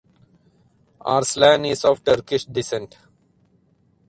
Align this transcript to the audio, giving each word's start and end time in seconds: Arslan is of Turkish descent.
Arslan 1.05 1.65
is 1.71 1.85
of 1.85 2.03
Turkish 2.03 2.45
descent. 2.45 2.97